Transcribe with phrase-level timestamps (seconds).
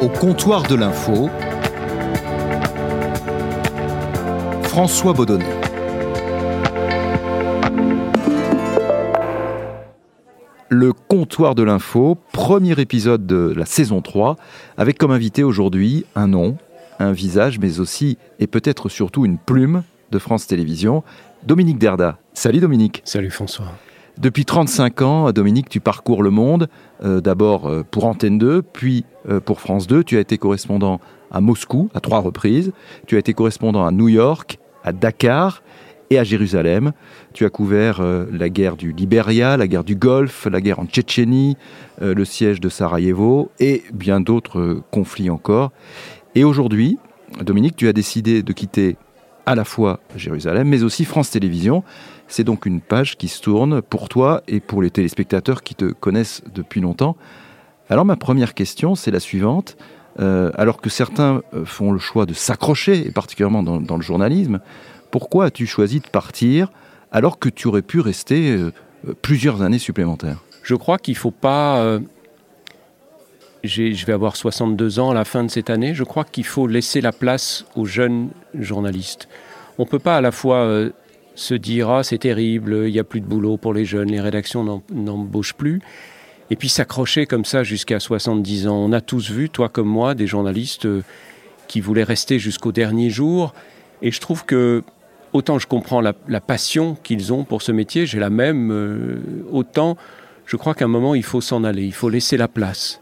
[0.00, 1.28] Au comptoir de l'info,
[4.62, 5.44] François Baudonnet.
[10.70, 14.36] Le comptoir de l'info, premier épisode de la saison 3,
[14.78, 16.56] avec comme invité aujourd'hui un nom,
[16.98, 21.04] un visage, mais aussi et peut-être surtout une plume de France Télévisions,
[21.42, 22.16] Dominique Derda.
[22.32, 23.02] Salut Dominique.
[23.04, 23.66] Salut François.
[24.20, 26.68] Depuis 35 ans, Dominique, tu parcours le monde,
[27.02, 30.04] euh, d'abord euh, pour Antenne 2, puis euh, pour France 2.
[30.04, 31.00] Tu as été correspondant
[31.30, 32.72] à Moscou à trois reprises.
[33.06, 35.62] Tu as été correspondant à New York, à Dakar
[36.10, 36.92] et à Jérusalem.
[37.32, 41.56] Tu as couvert la guerre du Libéria, la guerre du Golfe, la guerre en Tchétchénie,
[42.00, 45.70] le siège de Sarajevo et bien d'autres conflits encore.
[46.34, 46.98] Et aujourd'hui,
[47.42, 48.96] Dominique, tu as décidé de quitter
[49.46, 51.84] à la fois Jérusalem, mais aussi France Télévisions.
[52.30, 55.86] C'est donc une page qui se tourne pour toi et pour les téléspectateurs qui te
[55.86, 57.16] connaissent depuis longtemps.
[57.90, 59.76] Alors ma première question, c'est la suivante.
[60.20, 64.60] Euh, alors que certains euh, font le choix de s'accrocher, et particulièrement dans, le journalisme,
[65.10, 66.70] pourquoi as-tu choisi de partir
[67.10, 68.72] alors que tu aurais pu rester euh,
[69.22, 70.38] plusieurs années supplémentaires?
[70.62, 71.98] Je crois qu'il ne faut pas...
[73.64, 75.94] je vais avoir 62 ans à la fin de cette année.
[75.94, 79.28] Je crois qu'il faut laisser la place aux jeunes journalistes.
[79.78, 80.90] On ne peut pas à la fois
[81.34, 84.20] se dire ah c'est terrible, il n'y a plus de boulot pour les jeunes, les
[84.20, 85.80] rédactions n'embauchent plus.
[86.50, 88.76] Et puis s'accrocher comme ça jusqu'à 70 ans.
[88.76, 91.02] On a tous vu, toi comme moi, des journalistes euh,
[91.68, 93.54] qui voulaient rester jusqu'au dernier jour.
[94.02, 94.82] Et je trouve que
[95.32, 99.20] autant je comprends la, passion qu'ils ont pour ce métier, j'ai la même, euh,
[99.52, 99.96] autant
[100.44, 103.00] je crois qu'à un moment il faut s'en aller, il faut laisser la place.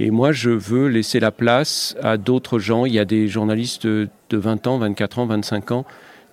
[0.00, 2.86] Et moi, je veux laisser la place à d'autres gens.
[2.86, 5.84] Il y a des journalistes de 20 ans, 24 ans, 25 ans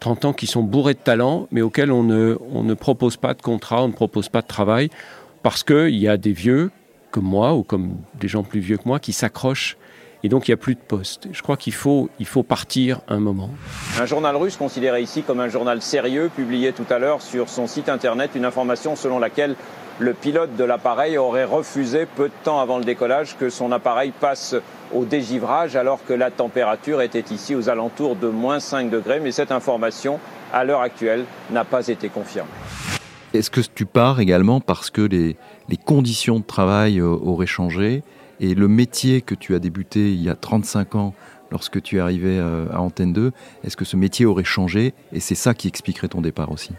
[0.06, 3.84] 30 ans qui sont bourrés de talent, mais auxquels on ne, propose pas de contrat,
[3.84, 4.92] on ne propose pas de travail,
[5.42, 6.70] parce qu'il y a des vieux
[7.10, 9.78] comme moi, ou comme des gens plus vieux que moi, qui s'accrochent
[10.24, 11.28] et donc il n'y a plus de poste.
[11.32, 13.50] Je crois qu'il faut, faut partir un moment.
[14.00, 17.66] Un journal russe considéré ici comme un journal sérieux publiait tout à l'heure sur son
[17.66, 19.56] site internet une information selon laquelle
[20.00, 24.12] le pilote de l'appareil aurait refusé peu de temps avant le décollage que son appareil
[24.12, 24.56] passe
[24.94, 29.20] au dégivrage alors que la température était ici aux alentours de moins 5 degrés.
[29.22, 30.20] Mais cette information,
[30.52, 32.50] à l'heure actuelle, n'a pas été confirmée.
[33.34, 35.38] Est-ce que tu pars également parce que les,
[35.86, 38.04] conditions de travail euh, auraient changé
[38.40, 41.14] et le métier que tu as débuté il y a 35 ans
[41.52, 43.32] lorsque tu es arrivé euh, à Antenne 2,
[43.64, 46.72] est-ce que ce métier aurait changé et c'est ça qui expliquerait ton départ aussi?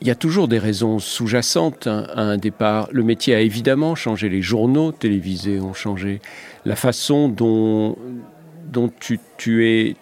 [0.00, 2.88] Il y a toujours des raisons sous-jacentes hein, à un départ.
[2.92, 6.20] Le métier a évidemment changé, les journaux télévisés ont changé,
[6.64, 7.96] la façon dont,
[9.00, 9.96] tu, es,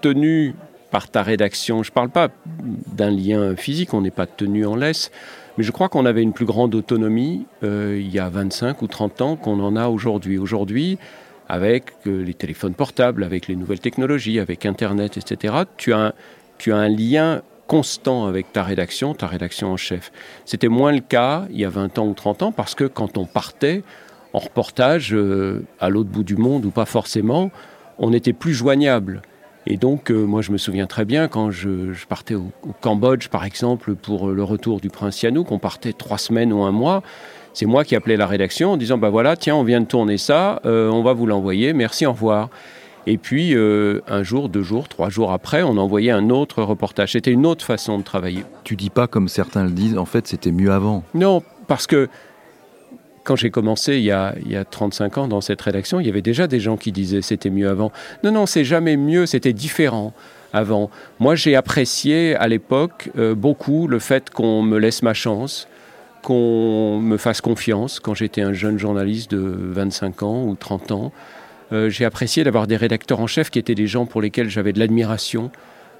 [0.00, 0.54] tenu
[0.90, 1.82] par ta rédaction.
[1.82, 2.28] Je ne parle pas
[2.94, 5.10] d'un lien physique, on n'est pas tenu en laisse,
[5.56, 8.86] mais je crois qu'on avait une plus grande autonomie euh, il y a 25 ou
[8.86, 10.36] 30 ans qu'on en a aujourd'hui.
[10.36, 10.98] Aujourd'hui,
[11.48, 16.12] avec euh, les téléphones portables, avec les nouvelles technologies, avec Internet, etc., tu as
[16.66, 20.12] un lien constant avec ta rédaction, ta rédaction en chef.
[20.44, 23.18] C'était moins le cas il y a 20 ans ou 30 ans parce que quand
[23.18, 23.82] on partait
[24.32, 27.50] en reportage euh, à l'autre bout du monde ou pas forcément,
[27.98, 29.22] on était plus joignable.
[29.66, 33.44] Et donc, euh, moi, je me souviens très bien quand je, partais au, Cambodge, par
[33.44, 37.02] exemple, pour le retour du prince Sihanouk, on partait trois semaines ou un mois.
[37.54, 40.18] C'est moi qui appelais la rédaction en disant, bah voilà, tiens, on vient de tourner
[40.18, 42.50] ça, euh, on va vous l'envoyer, merci, au revoir.
[43.06, 47.12] Et puis, euh, un jour, deux jours, trois jours après, on envoyait un autre reportage.
[47.12, 48.44] C'était une autre façon de travailler.
[48.64, 51.04] Tu dis pas comme certains le disent, en fait, c'était mieux avant.
[51.14, 52.08] Non, parce que
[53.24, 56.06] quand j'ai commencé il y, a, il y, a, 35 ans dans cette rédaction, il
[56.06, 57.90] y avait déjà des gens qui disaient c'était mieux avant.
[58.22, 60.12] Non, non, c'est jamais mieux, c'était différent
[60.52, 60.90] avant.
[61.20, 65.68] Moi, j'ai apprécié à l'époque euh, beaucoup le fait qu'on me laisse ma chance,
[66.22, 71.12] qu'on me fasse confiance quand j'étais un jeune journaliste de 25 ans ou 30 ans.
[71.72, 74.72] Euh, j'ai apprécié d'avoir des rédacteurs en chef qui étaient des gens pour lesquels j'avais
[74.72, 75.50] de l'admiration.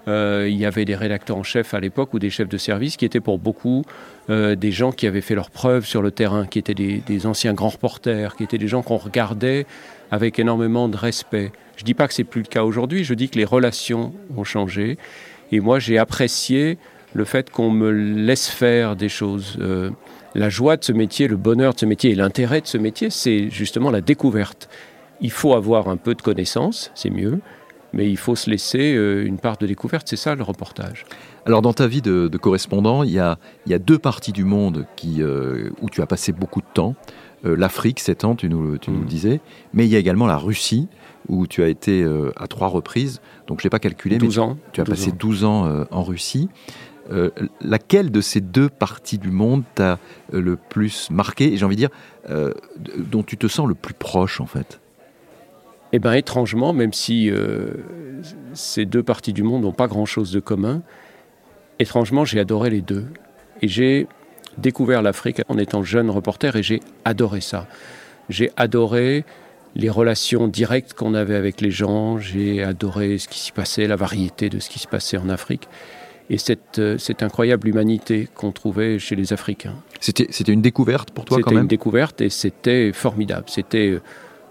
[0.06, 2.98] Euh, il y avait des rédacteurs en chef à l'époque ou des chefs de service
[2.98, 3.84] qui étaient pour beaucoup
[4.28, 7.55] euh, des gens qui avaient fait leurs preuves sur le terrain, qui étaient des, anciens
[7.55, 9.66] grands reporters, qui étaient des gens qu'on regardait
[10.11, 11.52] avec énormément de respect.
[11.76, 14.12] Je ne dis pas que c'est plus le cas aujourd'hui, je dis que les relations
[14.37, 14.99] ont changé.
[15.52, 16.78] Et moi, j'ai apprécié
[17.14, 19.58] le fait qu'on me laisse faire des choses.
[20.34, 23.08] la joie de ce métier, le bonheur de ce métier et l'intérêt de ce métier,
[23.08, 24.69] c'est justement la découverte.
[25.20, 27.40] Il faut avoir un peu de connaissances, c'est mieux,
[27.94, 31.06] mais il faut se laisser euh, une part de découverte, c'est ça le reportage.
[31.46, 33.38] Alors dans ta vie de, correspondant, il y, a,
[33.78, 36.94] deux parties du monde qui, euh, où tu as passé beaucoup de temps.
[37.44, 39.08] Euh, L'Afrique, 7 ans, tu nous, tu nous le mm.
[39.08, 39.40] disais,
[39.72, 40.88] mais il y a également la Russie,
[41.28, 42.06] où tu as été
[42.37, 44.58] à trois reprises, donc je n'ai pas calculé, 12 ans.
[44.72, 46.50] tu as passé 12 ans en Russie.
[47.62, 49.99] laquelle de ces deux parties du monde t'a
[50.32, 51.55] le plus marqué?
[51.55, 51.90] Et j'ai envie de dire
[53.10, 54.81] dont tu te sens le plus proche en fait
[55.96, 57.69] eh bien, étrangement, même si euh,
[58.52, 60.82] ces deux parties du monde n'ont pas grand-chose de commun,
[61.79, 63.06] étrangement, j'ai adoré les deux.
[63.62, 64.08] Et j'ai
[64.58, 67.69] découvert l'Afrique en étant jeune reporter et j'ai adoré ça.
[68.29, 69.25] J'ai adoré
[69.76, 73.96] les relations directes qu'on avait avec les gens, j'ai adoré ce qui s'y passait, la
[73.96, 75.69] variété de ce qui se passait en Afrique
[76.29, 79.76] et cette, euh, cette incroyable humanité qu'on trouvait chez les Africains.
[80.00, 83.44] C'était une découverte pour toi quand même C'était une découverte et c'était formidable.
[83.49, 84.02] C'était euh,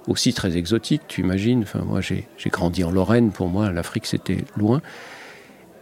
[0.07, 1.65] aussi très exotique, tu imagines.
[1.85, 3.31] Moi, j'ai grandi en Lorraine.
[3.31, 4.81] Pour moi, l'Afrique, c'était loin.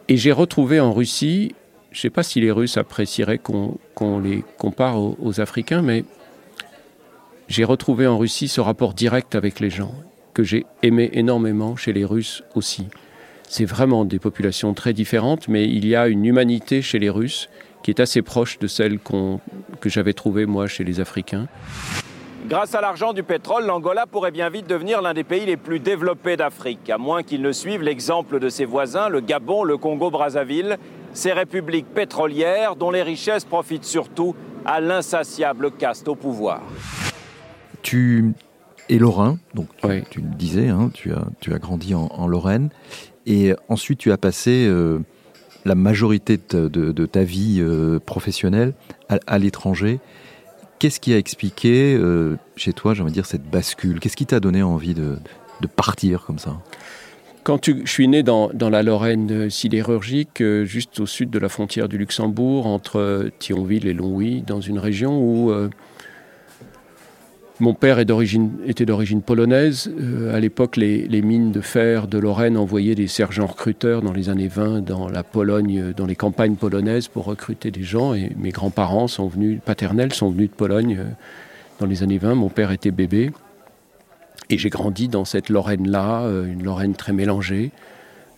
[0.08, 1.56] Et j'ai retrouvé en Russie,
[1.92, 6.04] je ne sais pas si les Russes apprécieraient qu'on les compare aux Africains, mais
[7.48, 9.94] j'ai retrouvé en Russie ce rapport direct avec les gens
[10.34, 12.88] que j'ai aimé énormément chez les Russes aussi.
[13.50, 17.50] C'est vraiment des populations très différentes, mais il y a une humanité chez les Russes
[17.84, 21.48] qui est assez proche de celle que j'avais trouvée moi chez les Africains.
[22.51, 25.80] Grâce à l'argent du pétrole, l'Angola pourrait bien vite devenir l'un des pays les plus
[25.80, 30.77] développés d'Afrique, à moins qu'il ne suive l'exemple de ses voisins, le Gabon, le Congo-Brazzaville,
[31.13, 36.62] ces républiques pétrolières dont les richesses profitent surtout à l'insatiable caste au pouvoir.
[37.83, 38.33] Tu
[38.89, 39.69] es lorrain, donc
[40.09, 42.69] tu, le disais, hein, tu, as, tu as grandi en Lorraine.
[43.25, 45.00] Et ensuite, tu as passé euh,
[45.63, 48.74] la majorité de, ta vie euh, professionnelle
[49.07, 50.00] à, l'étranger.
[50.81, 54.00] Qu'est-ce qui a expliqué euh, chez toi, j'ai envie de dire, cette bascule?
[54.00, 55.19] Qu'est-ce qui t'a donné envie de,
[55.75, 56.57] partir comme ça?
[57.44, 61.88] Quand je suis né dans, dans, la Lorraine sidérurgique, juste au sud de la frontière
[61.88, 65.54] du Luxembourg, entre Thionville et Longwy, dans une région où
[67.62, 69.94] mon père était d'origine polonaise.
[70.00, 74.30] Euh, à l'époque, les, mines de fer de Lorraine envoyaient des sergents recruteurs dans les
[74.30, 78.16] années 20 dans la Pologne, dans les campagnes polonaises pour recruter des gens.
[78.16, 81.06] Et mes grands-parents sont venus, paternels, sont venus de Pologne euh,
[81.80, 82.34] dans les années 20.
[82.34, 83.31] Mon père était bébé.
[84.50, 87.69] Et j'ai grandi dans cette Lorraine-là, euh, une Lorraine très mélangée.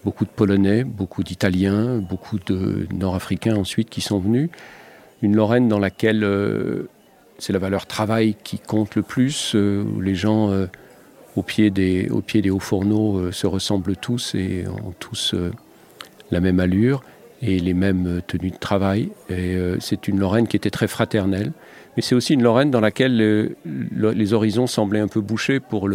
[0.04, 4.50] Beaucoup de Polonais, beaucoup d'Italiens, beaucoup de Nord-Africains ensuite qui sont venus.
[5.22, 6.25] Une Lorraine dans laquelle
[7.38, 10.68] c'est la valeur travail qui compte le plus, euh, les gens euh,
[11.36, 15.36] au, pied des, hauts fourneaux euh, se ressemblent tous et ont tous
[16.32, 17.04] la même allure
[17.42, 19.10] et les mêmes tenues de travail.
[19.80, 21.52] C'est une Lorraine qui était très fraternelle,
[21.96, 25.90] mais c'est aussi une Lorraine dans laquelle les horizons semblaient un peu bouchés pour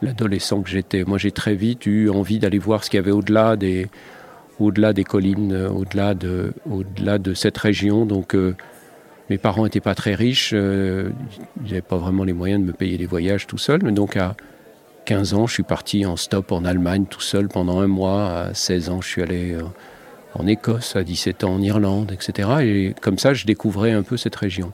[0.00, 1.02] l'adolescent que j'étais.
[1.04, 3.88] Moi, j'ai très vite eu envie d'aller voir ce qu'il y avait au-delà des,
[5.04, 8.06] collines, au-delà de, cette région.
[9.30, 11.10] Mes parents n'étaient pas très riches, euh,
[11.64, 13.80] ils n'avaient pas vraiment les moyens de me payer les voyages tout seul.
[13.82, 14.36] Mais donc à
[15.04, 18.30] 15 ans, je suis parti en stop en Allemagne tout seul pendant un mois.
[18.30, 19.62] À 16 ans, je suis allé euh,
[20.34, 22.48] en Écosse, à 17 ans en Irlande, etc.
[22.62, 24.72] Et comme ça, je découvrais un peu cette région.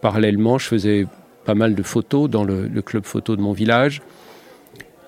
[0.00, 1.06] Parallèlement, je faisais
[1.44, 4.00] pas mal de photos dans le, le club photo de mon village.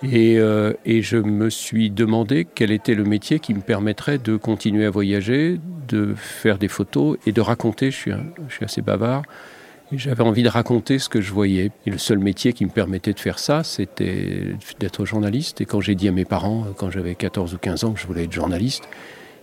[0.04, 4.84] Euh, et, je me suis demandé quel était le métier qui me permettrait de continuer
[4.84, 7.90] à voyager, de faire des photos et de raconter.
[7.90, 8.12] Je suis,
[8.64, 9.22] assez bavard.
[9.92, 11.70] J'avais envie de raconter ce que je voyais.
[11.86, 15.60] Et le seul métier qui me permettait de faire ça, c'était d'être journaliste.
[15.60, 18.06] Et quand j'ai dit à mes parents, quand j'avais 14 ou 15 ans, que je
[18.06, 18.84] voulais être journaliste,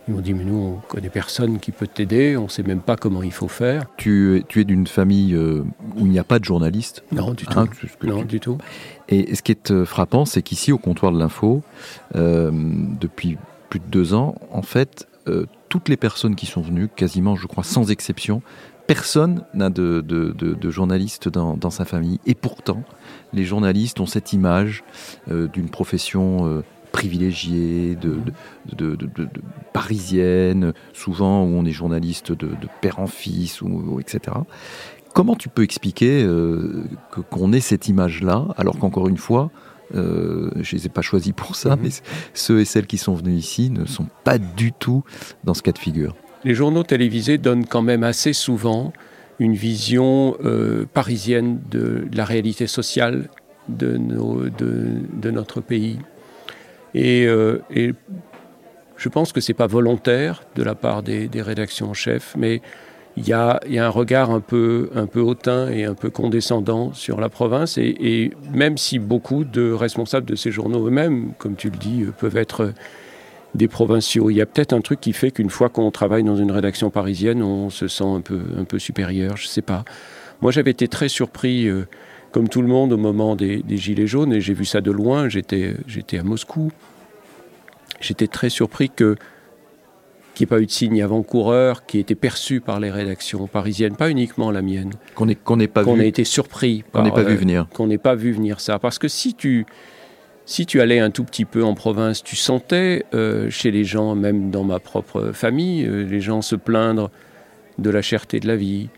[0.09, 2.81] ils m'ont dit, mais nous, on connaît personne qui peut t'aider, on ne sait même
[2.81, 3.85] pas comment il faut faire.
[3.95, 5.63] Tu, tu es d'une famille euh,
[5.97, 7.59] où il n'y a pas de journaliste Non, du tout.
[7.59, 7.67] Hein,
[8.03, 8.57] non, du tout.
[9.07, 11.61] Et ce qui est euh, frappant, c'est qu'ici, au comptoir de l'info,
[12.15, 12.49] euh,
[12.99, 13.37] depuis
[13.69, 15.07] plus de deux ans, en fait,
[15.67, 18.41] toutes les personnes qui sont venues, quasiment, je crois, sans exception,
[18.87, 22.19] personne n'a de, de, de, journaliste dans, dans, sa famille.
[22.25, 22.81] Et pourtant,
[23.31, 24.83] les journalistes ont cette image
[25.27, 28.17] d'une profession privilégiée, de,
[28.75, 28.97] de,
[29.73, 32.49] parisienne, souvent où on est journaliste de,
[32.81, 34.37] père en fils, ou, etc.
[35.13, 36.83] Comment tu peux expliquer euh,
[37.29, 39.51] qu'on ait cette image-là, alors qu'encore une fois,
[39.95, 41.83] euh, je ne les ai pas choisis pour ça, mhm.
[41.83, 41.89] mais
[42.33, 45.03] ceux et celles qui sont venus ici ne sont pas du tout
[45.43, 46.15] dans ce cas de figure.
[46.43, 48.93] Les journaux télévisés donnent quand même assez souvent
[49.39, 53.29] une vision euh, parisienne de, la réalité sociale
[53.67, 55.99] de, nos, de notre pays.
[56.95, 57.93] Euh, et,
[58.97, 62.61] je pense que ce n'est pas volontaire de la part des, rédactions en chef, mais
[63.15, 67.77] il y, a, un regard un peu, hautain et un peu condescendant sur la province.
[67.77, 72.11] Et, même si beaucoup de responsables de ces journaux eux-mêmes, comme tu le dis, euh,
[72.11, 72.73] peuvent être
[73.55, 76.35] des provinciaux, il y a peut-être un truc qui fait qu'une fois qu'on travaille dans
[76.35, 79.85] une rédaction parisienne, on se sent un peu, un peu supérieur, je ne sais pas.
[80.41, 81.67] Moi, j'avais été très surpris.
[81.67, 81.87] Euh,
[82.31, 85.29] comme tout le monde au moment des, Gilets jaunes, et j'ai vu ça de loin,
[85.29, 85.75] j'étais,
[86.13, 86.71] à Moscou.
[87.99, 89.15] J'étais très surpris que
[90.35, 93.97] qu'il n'y ait pas eu de signe avant-coureur qui était perçu par les rédactions parisiennes,
[93.97, 94.91] pas uniquement la mienne.
[95.15, 95.35] Qu'on n'ait
[95.67, 96.85] pas qu'on ait été surpris.
[96.93, 97.67] Qu'on n'ait pas vu euh, venir.
[97.73, 98.79] Qu'on n'ait pas vu venir ça.
[98.79, 99.65] Parce que si tu,
[100.45, 104.15] Si tu allais un tout petit peu en province, tu sentais euh, chez les gens,
[104.15, 107.11] même dans ma propre famille, euh, les gens se plaindre
[107.77, 108.89] de la cherté de la vie,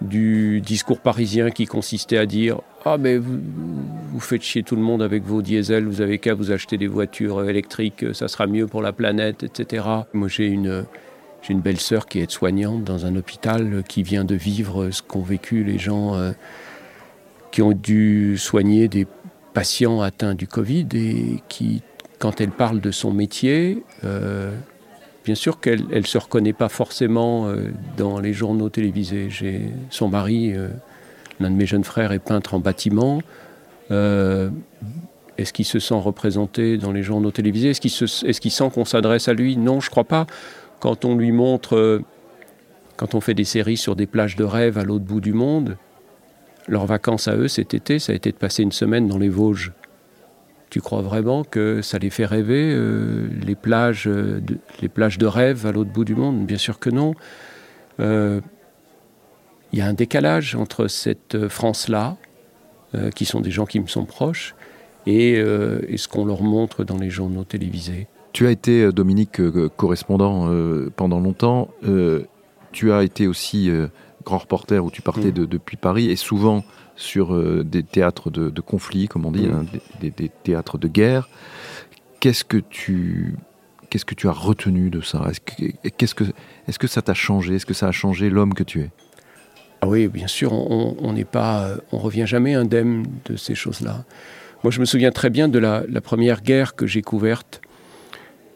[0.00, 5.02] du discours parisien qui consistait à dire Ah, mais vous, faites chier tout le monde
[5.02, 8.82] avec vos diesels, vous avez qu'à vous acheter des voitures électriques, ça sera mieux pour
[8.82, 9.84] la planète, etc.
[10.12, 10.84] Moi, j'ai une,
[11.42, 15.02] j'ai une belle sœur qui est soignante dans un hôpital qui vient de vivre ce
[15.02, 16.32] qu'ont vécu les gens euh,
[17.50, 19.06] qui ont dû soigner des
[19.52, 21.82] patients atteints du Covid et qui,
[22.18, 24.54] quand elle parle de son métier, euh,
[25.30, 29.28] bien sûr qu'elle ne se reconnaît pas forcément euh, dans les journaux télévisés.
[29.88, 30.70] Son mari, euh,
[31.38, 33.22] l'un de mes jeunes frères, est peintre en bâtiment.
[33.92, 34.50] Euh,
[35.38, 37.70] est-ce qu'il se sent représenté dans les journaux télévisés?
[37.70, 39.56] Est-ce qu'il sent qu'on s'adresse à lui?
[39.56, 40.26] Non, je crois pas.
[40.80, 42.00] Quand on lui montre,
[42.96, 45.76] quand on fait des séries sur des plages de rêve à l'autre bout du monde,
[46.66, 49.28] leurs vacances à eux cet été, ça a été de passer une semaine dans les
[49.28, 49.70] Vosges.
[50.70, 55.18] Tu crois vraiment que ça les fait rêver, euh, les, plages, euh, de, les plages
[55.18, 56.46] de rêve à l'autre bout du monde?
[56.46, 57.14] Bien sûr que non.
[57.98, 58.40] Il euh,
[59.72, 62.16] y a un décalage entre cette France-là,
[63.14, 64.56] qui sont des gens qui me sont proches,
[65.06, 68.08] et, et ce qu'on leur montre dans les journaux télévisés.
[68.32, 69.40] Tu as été, Dominique,
[69.76, 70.50] correspondant
[70.96, 71.68] pendant longtemps.
[72.72, 73.70] tu as été aussi
[74.24, 75.34] grand reporter où tu partais mmh.
[75.34, 76.64] de, depuis Paris et souvent
[77.00, 79.52] sur euh, des théâtres de, de conflits, comme on dit, mmh.
[79.52, 79.64] hein,
[80.00, 81.28] des, des, théâtres de guerre.
[82.20, 83.34] Qu'est-ce que tu
[83.88, 85.26] qu'est-ce que tu as retenu de ça?
[85.28, 86.24] Est-ce que, est que,
[86.68, 87.56] est que ça t'a changé?
[87.56, 88.90] Est-ce que ça a changé l'homme que tu es?
[89.80, 94.04] Ah Oui, bien sûr, on n'est pas, on revient jamais indemne de ces choses-là.
[94.62, 97.62] Moi, je me souviens très bien de la, la première guerre que j'ai couverte.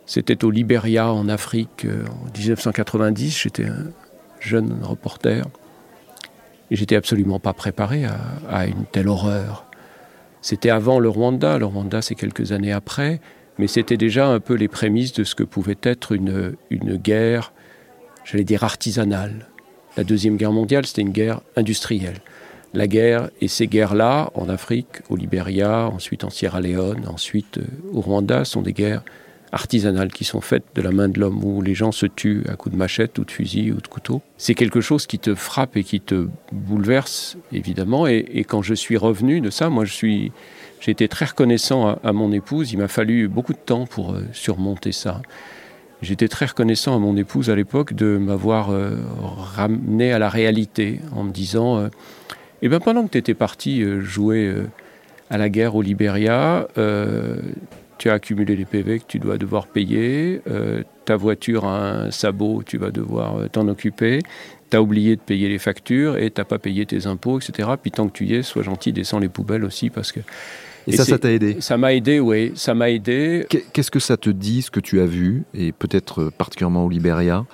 [0.06, 3.40] C'était au Libéria, en Afrique, euh, en 1990.
[3.42, 3.90] J'étais un
[4.38, 5.46] jeune reporter.
[6.74, 8.04] Et j'étais absolument pas préparé
[8.50, 9.64] à, une telle horreur.
[10.42, 13.20] C'était avant le Rwanda, le Rwanda c'est quelques années après,
[13.58, 17.52] mais c'était déjà un peu les prémices de ce que pouvait être une, une guerre,
[18.24, 19.46] j'allais dire artisanale.
[19.96, 22.18] La Deuxième Guerre mondiale, c'était une guerre industrielle.
[22.72, 27.66] La guerre et ces guerres-là, en Afrique, au Libéria, ensuite en Sierra Leone, ensuite euh,
[27.92, 29.04] au Rwanda, sont des guerres
[29.54, 32.56] artisanales qui sont faites de la main de l'homme, où les gens se tuent à
[32.56, 34.20] coups de machette ou de fusil ou de couteau.
[34.36, 38.06] C'est quelque chose qui te frappe et qui te bouleverse, évidemment.
[38.06, 40.32] Et, quand je suis revenu de ça, moi, je suis,
[40.80, 42.72] j'ai été très reconnaissant à, mon épouse.
[42.72, 45.22] Il m'a fallu beaucoup de temps pour euh, surmonter ça.
[46.04, 48.98] J'étais très reconnaissant à mon épouse à l'époque de m'avoir euh,
[49.56, 51.88] ramené à la réalité en me disant euh,
[52.60, 54.54] Eh bien, pendant que tu étais parti euh, jouer
[55.30, 56.68] à la guerre au Libéria,
[57.98, 62.10] tu as accumulé les PV que tu dois devoir payer, euh, ta voiture a un
[62.10, 64.20] sabot, tu vas devoir euh, t'en occuper,
[64.70, 67.68] tu as oublié de payer les factures et tu n'as pas payé tes impôts, etc.
[67.80, 70.20] Puis tant que tu y es, sois gentil, descends les poubelles aussi parce que.
[70.86, 71.56] Et, et ça, ça t'a aidé?
[71.60, 73.46] Ça m'a aidé, oui, ça m'a aidé.
[73.72, 77.46] Qu'est-ce que ça te dit, ce que tu as vu, et peut-être particulièrement au Libéria,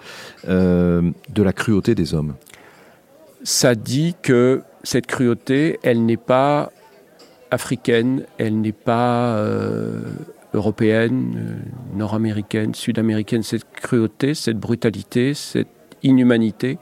[0.48, 2.34] euh, de la cruauté des hommes?
[3.44, 6.72] Ça dit que cette cruauté, elle n'est pas
[7.50, 10.02] africaine, elle n'est pas euh,
[10.54, 13.42] européenne, euh, nord-américaine, sud-américaine.
[13.42, 15.68] Cette cruauté, cette brutalité, cette
[16.02, 16.78] inhumanité,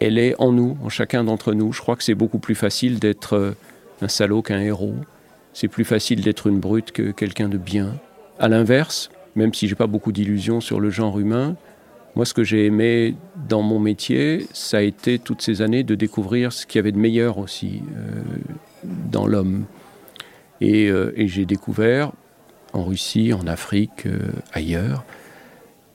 [0.00, 1.72] elle est en nous, en chacun d'entre nous.
[1.72, 3.52] Je crois que c'est beaucoup plus facile d'être euh,
[4.00, 4.94] un salaud qu'un héros.
[5.52, 7.96] C'est plus facile d'être une brute que quelqu'un de bien.
[8.38, 11.56] À l'inverse, même si j'ai pas beaucoup d'illusions sur le genre humain,
[12.16, 13.14] moi ce que j'ai aimé
[13.48, 16.92] dans mon métier, ça a été toutes ces années de découvrir ce qu'il y avait
[16.92, 17.82] de meilleur aussi
[18.84, 19.64] dans l'homme.
[20.60, 22.12] Et, euh, et j'ai découvert
[22.72, 24.18] en Russie, en Afrique, euh,
[24.52, 25.04] ailleurs,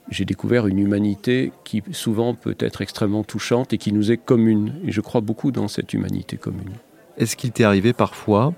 [0.10, 4.76] j'ai découvert une humanité qui souvent peut être extrêmement touchante et qui nous est commune.
[4.86, 6.72] Et je crois beaucoup dans cette humanité commune.
[7.18, 8.54] Est-ce qu'il t'est arrivé parfois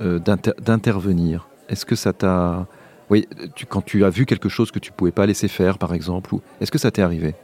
[0.00, 1.48] euh, d'intervenir?
[1.68, 2.66] Est-ce que ça t'a...
[3.10, 5.78] Oui, tu, quand tu as vu quelque chose que tu ne pouvais pas laisser faire,
[5.78, 7.34] par exemple, ou est-ce que ça t'est arrivé?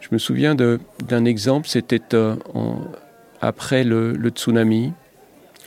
[0.00, 2.36] Je me souviens d'un exemple, c'était euh,
[3.40, 4.92] après le, le tsunami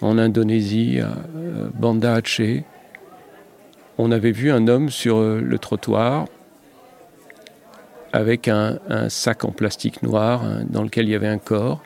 [0.01, 2.63] en Indonésie, à euh, Banda Aceh.
[3.97, 6.25] On avait vu un homme sur euh, le trottoir
[8.11, 8.77] avec un,
[9.09, 11.81] sac en plastique noir dans lequel il y avait un corps.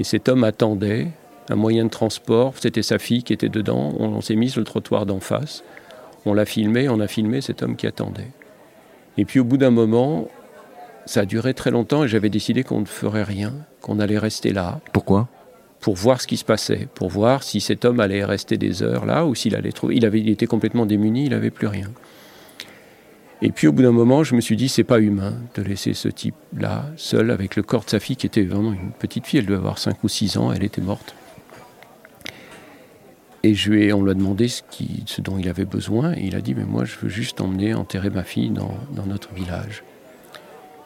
[0.00, 1.06] Et cet homme attendait
[1.48, 2.54] un moyen de transport.
[2.58, 3.94] C'était sa fille qui était dedans.
[3.96, 5.62] On, on s'est mis sur le trottoir d'en face.
[6.26, 8.32] On l'a filmé, on a filmé cet homme qui attendait.
[9.16, 10.28] Et puis au bout d'un moment,
[11.06, 14.52] ça a duré très longtemps et j'avais décidé qu'on ne ferait rien, qu'on allait rester
[14.52, 14.80] là.
[14.92, 15.28] Pourquoi?
[15.80, 19.06] Pour voir ce qui se passait, pour voir si cet homme allait rester des heures
[19.06, 19.96] là ou s'il allait trouver.
[19.96, 21.90] Il, avait, il était complètement démuni, il n'avait plus rien.
[23.42, 25.94] Et puis au bout d'un moment, je me suis dit, c'est pas humain de laisser
[25.94, 29.38] ce type-là seul avec le corps de sa fille qui était vraiment une petite fille,
[29.38, 31.14] elle devait avoir 5 ou 6 ans, elle était morte.
[33.42, 36.12] Et je lui ai, on lui a demandé ce, qui, ce, dont il avait besoin.
[36.12, 39.06] Et il a dit Mais moi, je veux juste emmener, enterrer ma fille dans, dans,
[39.06, 39.82] notre village.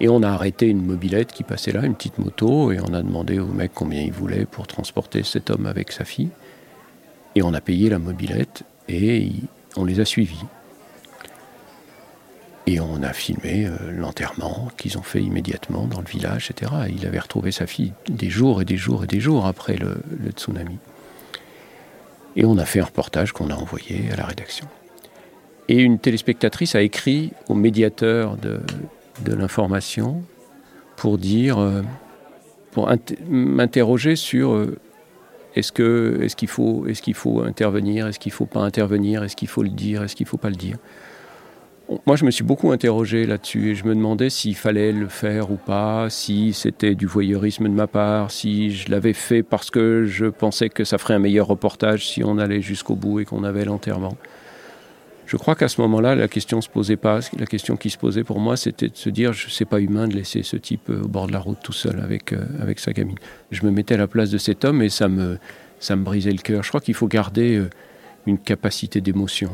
[0.00, 3.02] Et on a arrêté une mobilette qui passait là, une petite moto, et on a
[3.02, 6.30] demandé au mec combien il voulait pour transporter cet homme avec sa fille.
[7.36, 9.30] Et on a payé la mobilette et
[9.76, 10.44] on les a suivis.
[12.66, 16.72] Et on a filmé euh, l'enterrement qu'ils ont fait immédiatement dans le village, etc.
[16.88, 19.96] Il avait retrouvé sa fille des jours et des jours et des jours après le,
[20.18, 20.78] le tsunami.
[22.36, 24.66] Et on a fait un reportage qu'on a envoyé à la rédaction.
[25.68, 28.60] Et une téléspectatrice a écrit au médiateur de,
[29.22, 30.22] de l'information
[30.96, 31.82] pour dire, euh,
[32.72, 32.90] pour
[33.28, 34.78] m'interroger sur euh,
[35.54, 39.36] est-ce que est-ce qu'il faut est-ce qu'il faut intervenir, est-ce qu'il faut pas intervenir, est-ce
[39.36, 40.76] qu'il faut le dire, est-ce qu'il faut pas le dire.
[42.06, 45.50] Moi, je me suis beaucoup interrogé là-dessus et je me demandais s'il fallait le faire
[45.50, 50.06] ou pas, si c'était du voyeurisme de ma part, si je l'avais fait parce que
[50.06, 53.44] je pensais que ça ferait un meilleur reportage si on allait jusqu'au bout et qu'on
[53.44, 54.16] avait l'enterrement.
[55.26, 57.20] Je crois qu'à ce moment-là, la question se posait pas.
[57.38, 60.06] La question qui se posait pour moi, c'était de se dire, je sais pas humain
[60.06, 62.78] de laisser ce type euh, au bord de la route tout seul avec euh, avec
[62.78, 63.16] sa gamine.
[63.50, 65.38] Je me mettais à la place de cet homme et ça me
[65.80, 66.62] ça me brisait le cœur.
[66.62, 67.70] Je crois qu'il faut garder euh,
[68.26, 69.50] une capacité d'émotion.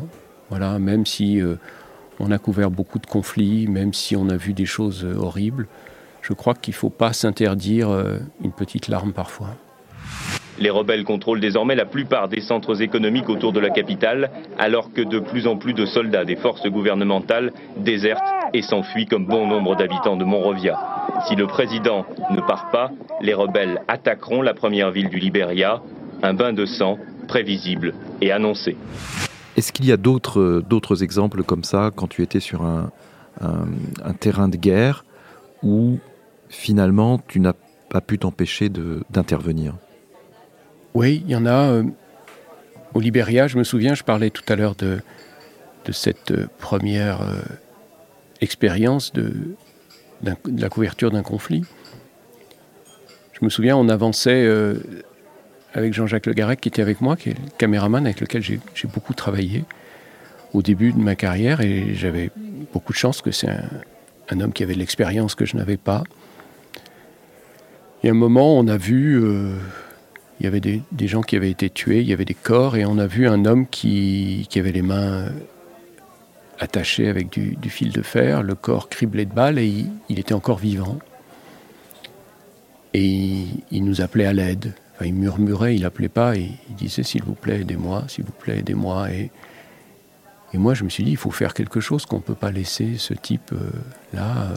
[0.49, 1.41] Voilà, même si
[2.19, 5.69] on a couvert beaucoup de conflits, même si on a vu des choses horribles.
[6.23, 7.91] Je crois qu'il ne faut pas s'interdire
[8.43, 9.57] une petite larme parfois.
[10.61, 15.01] Les rebelles contrôlent désormais la plupart des centres économiques autour de la capitale, alors que
[15.01, 19.75] de plus en plus de soldats des forces gouvernementales désertent et s'enfuient comme bon nombre
[19.75, 20.79] d'habitants de Monrovia.
[21.27, 22.91] Si le président ne part pas,
[23.23, 25.81] les rebelles attaqueront la première ville du Libéria,
[26.23, 28.77] un bain de sang prévisible et annoncé.
[29.57, 32.91] Est-ce qu'il y a d'autres exemples comme ça quand tu étais sur un,
[33.41, 33.65] un,
[34.05, 35.05] un terrain de guerre
[35.63, 35.99] où
[36.51, 37.55] finalement tu n'as
[37.89, 39.75] pas pu t'empêcher d'intervenir?
[40.95, 41.71] Oui, il y en a.
[41.71, 41.85] Euh,
[42.95, 45.01] au Libéria, je me souviens, je parlais tout à l'heure de,
[45.93, 47.41] cette euh, première euh,
[48.41, 49.33] expérience de,
[50.23, 51.65] la couverture d'un conflit.
[53.33, 54.47] Je me souviens, on avançait
[55.73, 58.61] avec Jean-Jacques Le Garec, qui était avec moi, qui est le caméraman avec lequel j'ai
[58.93, 59.65] beaucoup travaillé
[60.53, 62.31] au début de ma carrière, et j'avais
[62.71, 63.65] beaucoup de chance que c'est un,
[64.29, 66.05] un, homme qui avait de l'expérience que je n'avais pas.
[68.03, 69.19] Et à un moment, on a vu
[70.41, 72.87] il y avait des, gens qui avaient été tués, il y avait des corps, et
[72.87, 75.27] on a vu un homme qui, avait les mains
[76.59, 80.57] attachées avec du, fil de fer, le corps criblé de balles, et il, était encore
[80.57, 80.99] vivant.
[82.95, 84.73] Et il, nous appelait à l'aide.
[84.95, 88.33] Enfin, il murmurait, il appelait pas, et il disait S'il vous plaît, aidez-moi, s'il vous
[88.33, 89.11] plaît, aidez-moi.
[89.13, 89.31] Et,
[90.55, 92.51] et moi, je me suis dit Il faut faire quelque chose, qu'on ne peut pas
[92.51, 94.57] laisser ce type-là, euh,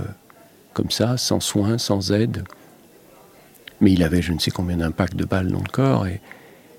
[0.73, 2.45] comme ça, sans soins, sans aide.
[3.83, 6.07] Mais il avait je ne sais combien d'impacts de balles dans le corps.
[6.07, 6.21] Et,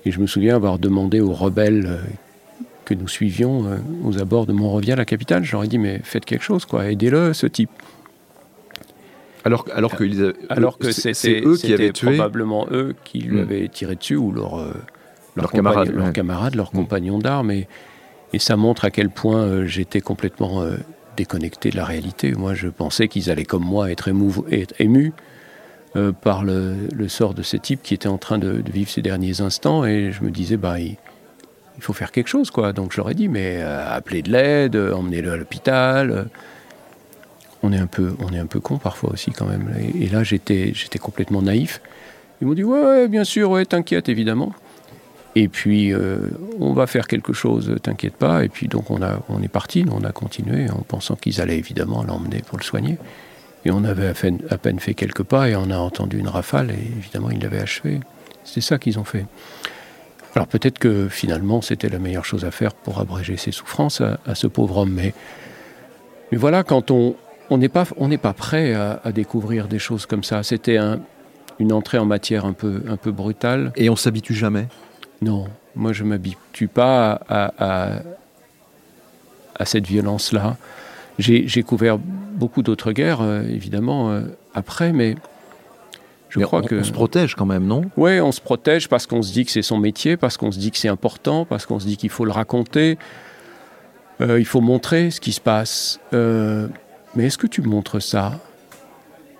[0.07, 1.97] je me souviens avoir demandé aux rebelles euh,
[2.83, 6.43] que nous suivions euh, aux abords de Monrovia, la capitale, j'aurais dit, mais faites quelque
[6.43, 7.71] chose, quoi, aidez-le, ce type.
[9.43, 13.41] Alors, alors, que, alors que c'était eux qui avaient tué probablement eux qui lui hmm.
[13.41, 14.73] avaient tiré dessus ou leur, euh,
[15.35, 16.77] leurs camarades, leurs camarades, leurs hmm.
[16.77, 17.51] compagnons d'armes.
[17.51, 17.67] Et,
[18.33, 20.67] et, ça montre à quel point j'étais complètement
[21.17, 22.33] déconnecté de la réalité.
[22.33, 24.09] Moi, je pensais qu'ils allaient, comme moi, être,
[24.51, 25.13] être émus
[25.95, 29.39] euh, par le, sort de ce type qui était en train de, vivre ses derniers
[29.39, 29.85] instants.
[29.85, 30.97] Et je me disais, bah, il,
[31.79, 32.73] faut faire quelque chose, quoi.
[32.73, 36.27] Donc je leur ai dit, mais euh, appelez de l'aide, emmenez-le à l'hôpital.
[37.63, 39.73] On est un peu, on est un peu con parfois aussi quand même.
[39.99, 41.81] Et, là, j'étais, j'étais complètement naïf.
[42.41, 44.53] Ils m'ont dit, ouais, bien sûr, ouais, t'inquiète, évidemment.
[45.35, 46.17] Et puis, euh,
[46.59, 48.43] on va faire quelque chose, t'inquiète pas.
[48.43, 51.57] Et puis, donc, on, a, on est parti, on a continué en pensant qu'ils allaient
[51.57, 52.97] évidemment l'emmener pour le soigner.
[53.65, 56.27] Et on avait à peine, à peine, fait quelques pas et on a entendu une
[56.27, 57.99] rafale et évidemment ils l'avaient achevé.
[58.43, 59.25] C'est ça qu'ils ont fait.
[60.35, 64.35] Alors peut-être que finalement c'était la meilleure chose à faire pour abréger ses souffrances à,
[64.35, 64.91] ce pauvre homme.
[64.91, 65.13] Mais,
[66.31, 67.15] mais voilà, quand on
[67.51, 70.99] n'est pas, on pas prêt à, à, découvrir des choses comme ça, c'était un,
[71.57, 73.71] une entrée en matière un peu, un peu brutale.
[73.75, 74.67] Et on s'habitue jamais?
[75.21, 77.99] Non, moi je m'habitue pas à, à,
[79.55, 80.57] à cette violence-là.
[81.17, 81.97] J'ai couvert
[82.35, 84.21] beaucoup d'autres guerres, euh, évidemment, euh,
[84.53, 85.15] après, mais
[86.29, 86.75] je crois on, que...
[86.75, 87.83] On se protège quand même, non?
[87.97, 90.59] Oui, on se protège parce qu'on se dit que c'est son métier, parce qu'on se
[90.59, 92.97] dit que c'est important, parce qu'on se dit qu'il faut le raconter,
[94.21, 95.99] euh, il faut montrer ce qui se passe.
[96.11, 98.39] mais est-ce que tu montres ça?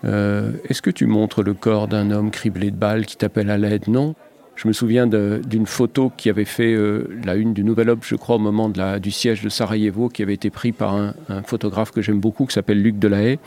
[0.04, 3.88] Est-ce que tu montres le corps d'un homme criblé de balles qui t'appelle à l'aide?
[3.88, 4.14] Non.
[4.56, 8.16] Je me souviens d'une photo qui avait fait euh, la une du Nouvel Obs, je
[8.16, 11.14] crois, au moment du siège de Sarajevo, qui avait été pris par un,
[11.46, 13.38] photographe que j'aime beaucoup, qui s'appelle Luc Delahaye.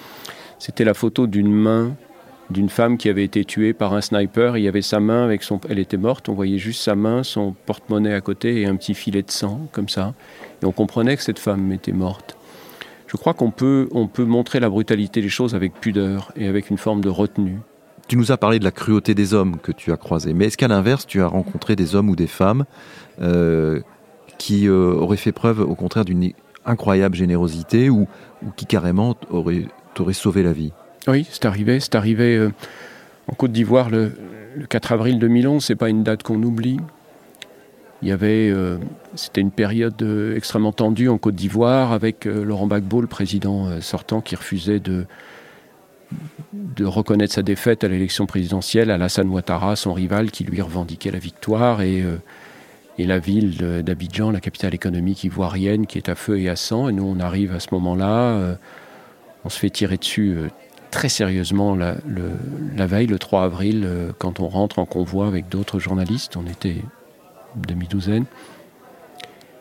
[0.59, 1.95] C'était la photo d'une main
[2.51, 4.57] d'une femme qui avait été tuée par un sniper.
[4.57, 6.29] Il y avait sa main avec son, elle était morte.
[6.29, 9.69] On voyait juste sa main, son porte-monnaie à côté et un petit filet de sang
[9.73, 10.15] comme ça.
[10.63, 12.37] Et on comprenait que cette femme était morte.
[13.07, 16.71] Je crois qu'on peut, on peut montrer la brutalité des choses avec pudeur et avec
[16.71, 17.59] une forme de retenue.
[18.09, 20.57] Tu nous as parlé de la cruauté des hommes que tu as croisés, mais est-ce
[20.57, 22.65] qu'à l'inverse, tu as rencontré des hommes ou des femmes
[23.21, 23.81] euh,
[24.39, 26.33] qui euh, auraient fait preuve, au contraire, d'une
[26.65, 28.09] incroyable générosité ou,
[28.57, 30.73] qui carrément t'auraient sauvé la vie?
[31.07, 31.81] Oui, c'est arrivé.
[31.81, 32.51] C'est arrivé euh,
[33.31, 34.13] en Côte d'Ivoire le,
[34.71, 35.63] 4 avril 2011.
[35.63, 36.79] C'est pas une date qu'on oublie.
[38.01, 38.55] Il y avait,
[39.17, 44.37] c'était une période extrêmement tendue en Côte d'Ivoire avec Laurent Gbagbo, le président sortant, qui
[44.37, 45.05] refusait de
[46.53, 51.19] de reconnaître sa défaite à l'élection présidentielle, Alassane Ouattara, son rival, qui lui revendiquait la
[51.19, 52.17] victoire, et, euh,
[52.97, 56.89] et la ville d'Abidjan, la capitale économique ivoirienne, qui est à feu et à sang.
[56.89, 58.55] Et nous, on arrive à ce moment-là, euh,
[59.45, 60.49] on se fait tirer dessus euh,
[60.91, 61.97] très sérieusement la,
[62.87, 63.87] veille, le 3 avril,
[64.19, 66.39] quand on rentre en convoi avec d'autres journalistes.
[66.39, 66.77] On était
[67.57, 68.25] demi-douzaine.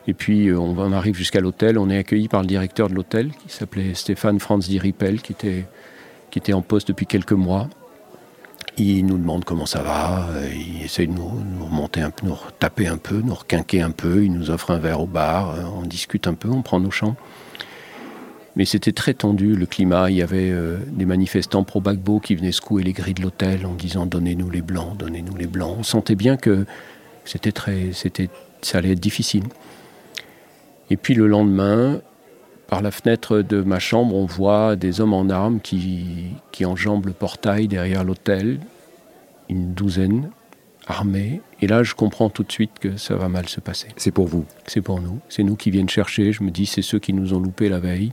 [0.07, 3.31] Et puis on, on arrive jusqu'à l'hôtel, on est accueilli par le directeur de l'hôtel,
[3.31, 5.65] qui s'appelait Stéphane Franz Diripel, qui était
[6.37, 7.67] qui était en poste depuis quelques mois.
[8.77, 12.85] Il nous demande comment ça va, il essaie de nous, remonter un peu, nous taper
[12.85, 16.27] un peu, nous requinquer un peu, il nous offre un verre au bar, on discute
[16.27, 17.15] un peu, on prend nos chambres.
[18.55, 20.11] Mais c'était très tendu le climat.
[20.11, 23.73] Il y avait euh, des manifestants pro-Bagbo qui venaient secouer les grilles de l'hôtel en
[23.73, 25.75] disant Donnez-nous les blancs, donnez-nous les blancs.
[25.79, 26.65] On sentait bien que
[27.25, 28.29] c'était très, c'était,
[28.61, 29.45] ça allait être difficile.
[30.91, 32.01] Et puis le lendemain,
[32.67, 37.07] par la fenêtre de ma chambre, on voit des hommes en armes qui, qui enjambent
[37.07, 38.59] le portail derrière l'hôtel,
[39.49, 40.29] une douzaine,
[40.87, 41.41] armés.
[41.61, 43.89] Et là, je comprends tout de suite que ça va mal se passer.
[43.97, 45.19] C'est pour vous C'est pour nous.
[45.29, 46.31] C'est nous qui viennent chercher.
[46.31, 48.11] Je me dis, c'est ceux qui nous ont loupé la veille.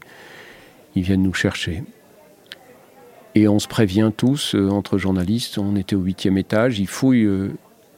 [0.94, 1.82] Ils viennent nous chercher.
[3.34, 7.24] Et on se prévient tous, euh, entre journalistes, on était au huitième étage, ils fouillent,
[7.24, 7.50] euh,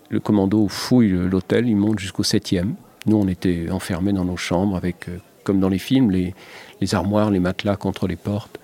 [0.08, 2.74] le commando fouille l'hôtel, il monte jusqu'au septième.
[3.04, 6.34] Nous, on était enfermés dans nos chambres avec euh, comme dans les films, les,
[6.94, 8.58] armoires, les matelas contre les portes.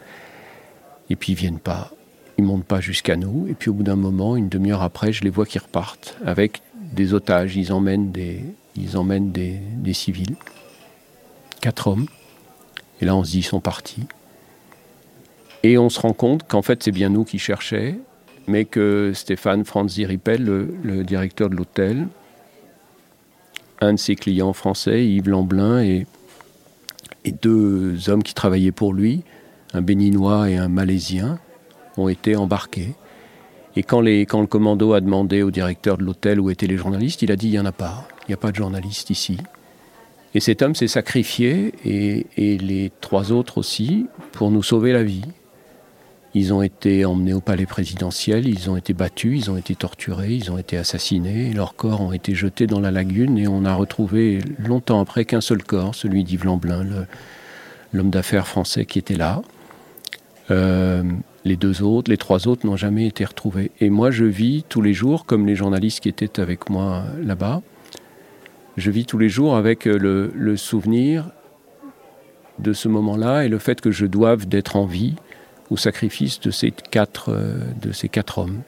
[1.08, 1.92] Et puis ils viennent pas,
[2.36, 3.46] ils montent pas jusqu'à nous.
[3.48, 6.60] Et puis au bout d'un moment, une demi-heure après, je les vois qui repartent avec
[6.92, 7.56] des otages.
[7.56, 8.42] Ils emmènent des,
[8.76, 9.60] ils emmènent des,
[9.92, 10.36] civils,
[11.60, 12.06] quatre hommes.
[13.00, 14.04] Et là, on se dit, ils sont partis.
[15.62, 17.96] Et on se rend compte qu'en fait, c'est bien nous qui cherchons,
[18.46, 22.08] mais que Stéphane Franz Diripel, le, directeur de l'hôtel,
[23.80, 26.06] un de ses clients français, Yves Lamblin, et
[27.24, 29.24] et deux hommes qui travaillaient pour lui,
[29.74, 31.38] un béninois et un malaisien,
[31.96, 32.94] ont été embarqués.
[33.74, 37.32] Et quand, le commando a demandé au directeur de l'hôtel où étaient les journalistes, il
[37.32, 39.38] a dit il n'y en a pas, il n'y a pas de journalistes ici.
[40.34, 45.24] Et cet homme s'est sacrifié, et, les trois autres aussi, pour nous sauver la vie.
[46.34, 50.32] Ils ont été emmenés au palais présidentiel, ils ont été battus, ils ont été torturés,
[50.32, 53.74] ils ont été assassinés, leurs corps ont été jetés dans la lagune et on a
[53.74, 56.86] retrouvé longtemps après qu'un seul corps, celui d'Yves Lamblin,
[57.92, 59.42] l'homme d'affaires français qui était là.
[60.50, 61.02] Euh,
[61.44, 63.70] les deux autres, les trois autres n'ont jamais été retrouvés.
[63.80, 67.60] Et moi, je vis tous les jours, comme les journalistes qui étaient avec moi là-bas,
[68.78, 71.30] je vis tous les jours avec le, le souvenir
[72.58, 75.14] de ce moment-là et le fait que je doive d'être en vie
[75.72, 78.60] au sacrifice de ces quatre, euh, de ces quatre hommes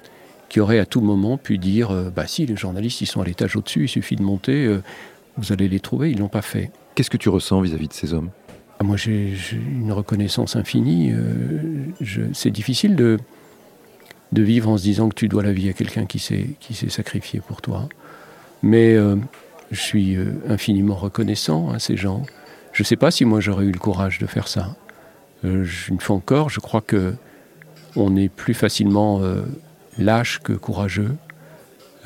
[0.49, 3.25] qui auraient à tout moment pu dire euh, bah si les journalistes ils sont à
[3.25, 4.83] l'étage au-dessus, il suffit de monter, euh,
[5.37, 6.71] vous allez les trouver, ils l'ont pas fait.
[6.95, 8.31] Qu'est-ce que tu ressens vis-à-vis de ces hommes?
[8.79, 11.13] Ah, Moi j'ai une reconnaissance infinie.
[12.33, 13.19] c'est difficile de
[14.33, 16.75] de vivre en se disant que tu dois la vie à quelqu'un qui s'est qui
[16.75, 17.89] s'est sacrifié pour toi,
[18.63, 18.97] mais
[19.71, 20.17] je suis
[20.49, 22.23] infiniment reconnaissant à ces gens.
[22.73, 24.77] Je ne sais pas si moi j'aurais eu le courage de faire ça.
[25.45, 27.15] Euh, une fois encore, je crois que
[27.97, 29.43] on est plus facilement euh,
[29.99, 31.15] lâche que courageux.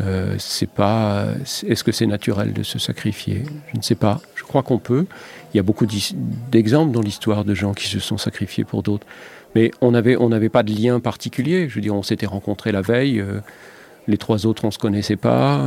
[0.00, 1.26] Euh, c'est pas.
[1.66, 3.44] Est-ce que c'est naturel de se sacrifier?
[3.72, 4.20] Je ne sais pas.
[4.36, 5.06] Je crois qu'on peut.
[5.52, 5.86] Il y a beaucoup
[6.50, 9.06] d'exemples dans l'histoire de gens qui se sont sacrifiés pour d'autres.
[9.54, 11.68] Mais on n'avait on n'avait pas de lien particulier.
[11.68, 13.24] Je veux dire, on s'était rencontrés la veille.
[14.06, 15.66] les trois autres, on se connaissait pas.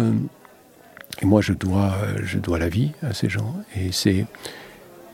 [1.21, 3.55] et moi, je dois, je dois la vie à ces gens.
[3.75, 4.25] Et c'est,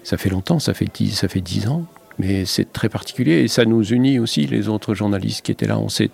[0.03, 0.59] ça fait longtemps.
[0.59, 1.87] Ça fait dix, ça fait dix ans.
[2.19, 5.77] Mais c'est très particulier et ça nous unit aussi, les autres journalistes qui étaient là.
[5.77, 6.09] On sait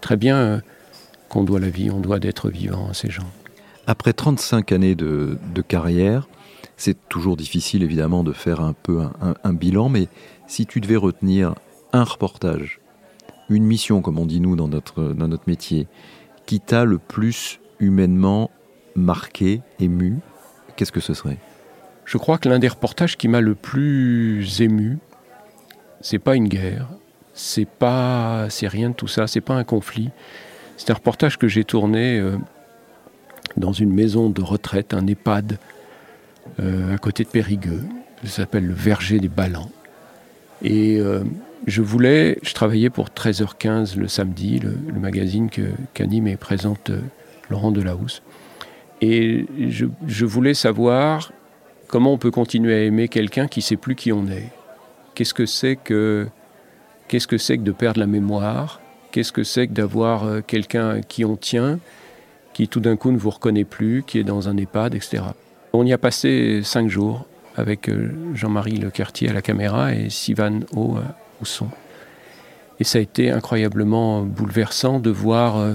[0.00, 0.60] très bien euh,
[1.28, 3.26] qu'on doit la vie, on doit d'être vivant à ces gens.
[3.86, 6.28] Après 35 années de, carrière,
[6.76, 9.00] c'est toujours difficile évidemment de faire un peu
[9.42, 10.08] un, bilan, mais
[10.46, 11.54] si tu devais retenir
[11.94, 12.80] un reportage,
[13.48, 15.88] une mission, comme on dit nous dans notre, dans notre métier,
[16.44, 18.50] qui t'a le plus humainement
[18.94, 20.18] marqué, ému,
[20.76, 21.38] qu'est-ce que ce serait?
[22.04, 24.98] Je crois que l'un des reportages qui m'a le plus ému,
[26.00, 26.88] c'est pas une guerre,
[27.34, 29.26] C'est pas, c'est rien de tout ça.
[29.26, 30.10] C'est pas un conflit.
[30.76, 32.36] C'est un reportage que j'ai tourné euh,
[33.56, 35.58] dans une maison de retraite, un EHPAD,
[36.60, 37.82] euh, à côté de Périgueux.
[38.24, 39.70] Ça s'appelle le Verger des Ballants.
[40.62, 41.22] Et euh,
[41.66, 45.62] je voulais, je travaillais pour 13h15 le samedi, le, magazine que,
[45.94, 46.90] qu'anime et présente
[47.50, 48.22] Laurent Delahousse.
[49.00, 51.32] Et je, je, voulais savoir
[51.86, 54.50] comment on peut continuer à aimer quelqu'un qui sait plus qui on est.
[55.18, 56.28] Qu'est-ce que c'est que,
[57.08, 58.80] qu'est-ce que c'est que de perdre la mémoire?
[59.10, 61.80] Qu'est-ce que c'est que d'avoir euh, quelqu'un qui on tient,
[62.54, 65.24] qui tout d'un coup ne vous reconnaît plus, qui est dans un EHPAD, etc.
[65.72, 67.26] On y a passé cinq jours
[67.56, 71.02] avec euh, Jean-Marie Lecartier à la caméra et Sivan au, euh,
[71.42, 71.66] au.
[72.78, 75.74] Et ça a été incroyablement bouleversant de voir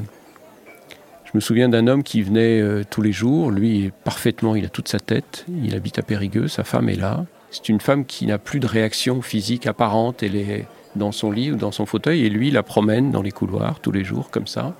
[1.25, 3.51] je me souviens d'un homme qui venait tous les jours.
[3.51, 5.45] Lui, parfaitement, il a toute sa tête.
[5.49, 6.47] Il habite à Périgueux.
[6.47, 7.25] Sa femme est là.
[7.53, 10.23] C'est une femme qui n'a plus de réaction physique apparente.
[10.23, 12.25] Elle est dans son lit ou dans son fauteuil.
[12.25, 14.75] Et lui, la promène dans les couloirs tous les jours, comme ça.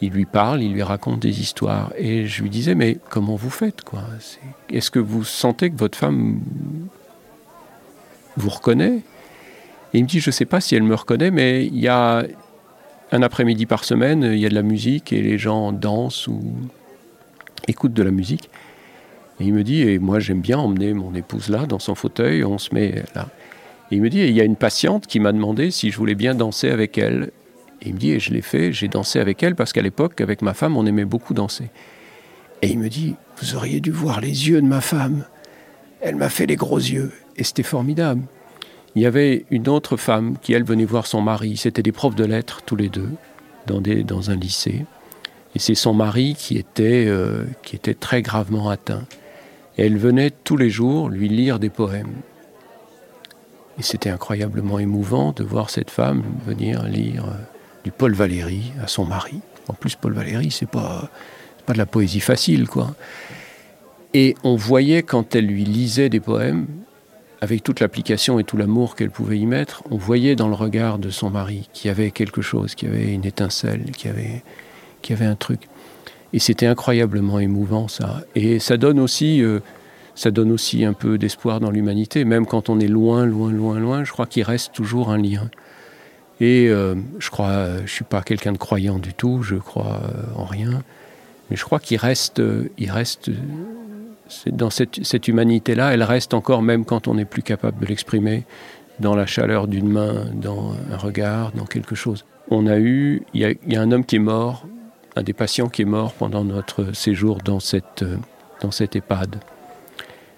[0.00, 1.92] Il lui parle, il lui raconte des histoires.
[1.96, 4.02] Et je lui disais, mais comment vous faites quoi?
[4.70, 6.40] Est-ce que vous sentez que votre femme
[8.36, 8.96] vous reconnaît?
[9.92, 11.86] Et il me dit, je ne sais pas si elle me reconnaît, mais il y
[11.86, 12.24] a,
[13.12, 16.42] un après-midi par semaine, il y a de la musique et les gens dansent ou
[17.68, 18.50] écoutent de la musique.
[19.40, 22.44] Et il me dit, et moi j'aime bien emmener mon épouse là, dans son fauteuil,
[22.44, 23.28] on se met là.
[23.90, 26.14] Et il me dit, il y a une patiente qui m'a demandé si je voulais
[26.14, 27.30] bien danser avec elle.
[27.82, 30.20] Et il me dit, et je l'ai fait, j'ai dansé avec elle parce qu'à l'époque,
[30.20, 31.68] avec ma femme, on aimait beaucoup danser.
[32.62, 35.24] Et il me dit, vous auriez dû voir les yeux de ma femme.
[36.00, 37.12] Elle m'a fait les gros yeux.
[37.36, 38.22] Et c'était formidable.
[38.94, 41.56] Il y avait une autre femme qui, elle, venait voir son mari.
[41.56, 43.10] C'était des profs de lettres, tous les deux,
[43.66, 44.86] dans, des, dans un lycée.
[45.54, 49.02] Et c'est son mari qui était, euh, qui était très gravement atteint.
[49.76, 52.14] Et elle venait tous les jours lui lire des poèmes.
[53.78, 57.34] Et c'était incroyablement émouvant de voir cette femme venir lire euh,
[57.82, 59.40] du Paul Valéry à son mari.
[59.68, 61.10] En plus, Paul Valéry, c'est pas,
[61.66, 62.94] pas de la poésie facile, quoi.
[64.12, 66.66] Et on voyait quand elle lui lisait des poèmes,
[67.40, 70.98] avec toute l'application et tout l'amour qu'elle pouvait y mettre, on voyait dans le regard
[70.98, 74.12] de son mari qu'il y avait quelque chose, qu'il y avait une étincelle, qu'il
[75.02, 75.68] qu'il y avait un truc.
[76.34, 78.22] Et c'était incroyablement émouvant ça.
[78.34, 79.60] Et ça donne aussi, euh,
[80.16, 83.78] ça donne aussi un peu d'espoir dans l'humanité, même quand on est loin, loin, loin,
[83.78, 84.02] loin.
[84.02, 85.48] Je crois qu'il reste toujours un lien.
[86.40, 90.40] Et euh, je crois, je suis pas quelqu'un de croyant du tout, je crois euh,
[90.40, 90.82] en rien,
[91.48, 92.42] mais je crois qu'il reste,
[92.78, 93.30] il reste
[94.46, 98.42] dans cette, humanité-là, elle reste encore, même quand on n'est plus capable de l'exprimer,
[98.98, 102.24] dans la chaleur d'une main, dans un regard, dans quelque chose.
[102.50, 104.66] On a eu, il y a, un homme qui est mort,
[105.16, 108.04] un des patients qui est mort pendant notre séjour dans cette,
[108.60, 109.36] dans cette EHPAD.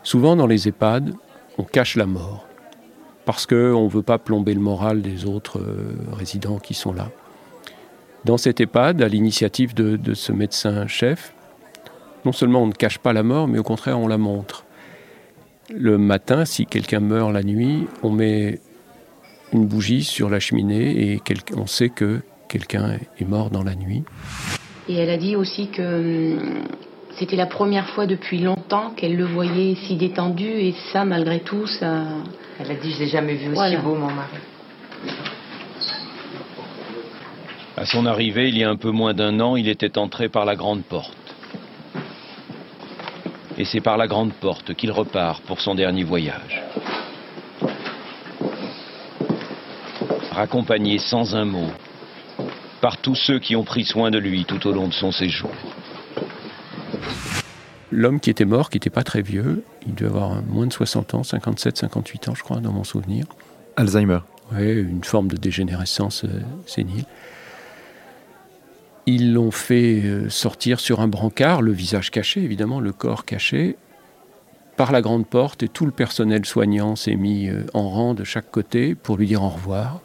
[0.02, 1.14] Souvent dans les EHPAD,
[1.58, 2.46] on cache la mort
[3.24, 7.10] parce qu'on ne veut pas plomber le moral des autres euh, résidents qui sont là.
[8.24, 11.32] Dans cette EHPAD, à l'initiative de ce médecin-chef,
[12.26, 14.64] non seulement on ne cache pas la mort, mais au contraire on la montre.
[15.72, 18.60] Le matin, si quelqu'un meurt la nuit, on met
[19.52, 21.22] une bougie sur la cheminée et
[21.56, 24.04] on sait que quelqu'un est mort dans la nuit.
[24.88, 26.64] Et elle a dit aussi que hum,
[27.18, 31.66] c'était la première fois depuis longtemps qu'elle le voyait si détendu et ça, malgré tout,
[31.66, 32.04] ça.
[32.60, 34.38] Elle a dit Je n'ai jamais vu aussi beau mon mari.
[37.76, 40.44] À son arrivée, il y a un peu moins d'un an, il était entré par
[40.44, 41.16] la grande porte
[43.58, 46.62] et c'est par la grande porte qu'il repart pour son dernier voyage.
[50.30, 51.70] Raccompagné sans un mot
[52.86, 55.50] par tous ceux qui ont pris soin de lui tout au long de son séjour.
[57.90, 61.14] L'homme qui était mort, qui n'était pas très vieux, il devait avoir moins de 60
[61.14, 63.26] ans, 57, 58 ans je crois, dans mon souvenir.
[63.74, 64.20] Alzheimer.
[64.52, 67.06] Oui, une forme de dégénérescence euh, sénile.
[69.06, 73.76] Ils l'ont fait euh, sortir sur un brancard, le visage caché évidemment, le corps caché,
[74.76, 78.22] par la grande porte et tout le personnel soignant s'est mis euh, en rang de
[78.22, 80.02] chaque côté pour lui dire au revoir.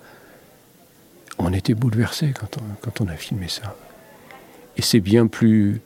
[1.37, 3.75] On était bouleversés quand on, quand on a filmé ça.
[4.77, 5.81] Et c'est bien plus,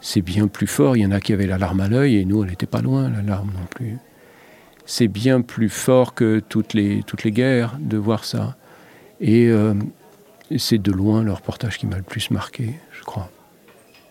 [0.00, 0.96] c'est bien plus fort.
[0.96, 2.80] Il y en a qui avaient la larme à l'œil et nous, on n'était pas
[2.80, 3.98] loin, la larme non plus.
[4.84, 8.56] C'est bien plus fort que toutes les, toutes les guerres de voir ça.
[9.20, 9.74] Et euh,
[10.58, 13.30] c'est de loin le reportage qui m'a le plus marqué, je crois.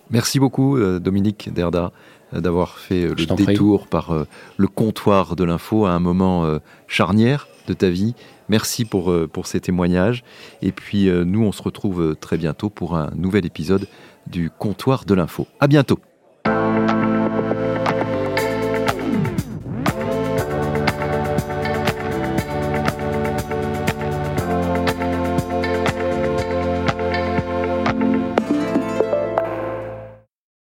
[0.09, 1.91] Merci beaucoup, euh, Dominique Derda,
[2.33, 4.25] euh, d'avoir fait le détour par
[4.57, 8.15] le comptoir de l'info à un moment charnière de ta vie.
[8.49, 10.23] Merci pour, pour ces témoignages.
[10.61, 13.87] Et puis, nous, on se retrouve très bientôt pour un nouvel épisode
[14.27, 15.47] du comptoir de l'info.
[15.59, 15.99] À bientôt.